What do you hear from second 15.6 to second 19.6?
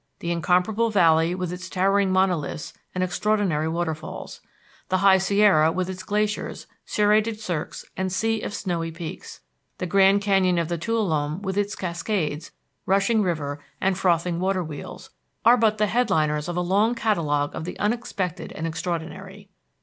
the headliners of a long catalogue of the unexpected and extraordinary.